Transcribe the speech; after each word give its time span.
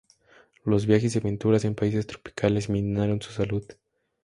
Los 0.63 0.87
viajes 0.87 1.13
y 1.13 1.19
aventuras 1.19 1.63
en 1.63 1.75
países 1.75 2.07
tropicales 2.07 2.69
minaron 2.69 3.21
su 3.21 3.31
salud. 3.31 3.63